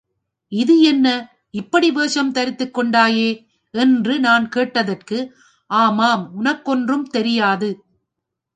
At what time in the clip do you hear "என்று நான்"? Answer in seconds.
3.73-4.49